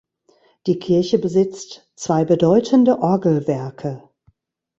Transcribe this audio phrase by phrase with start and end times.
[0.65, 4.01] Die Kirche besitzt zwei bedeutende Orgelwerke.